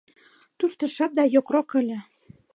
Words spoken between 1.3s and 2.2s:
йокрок ыле.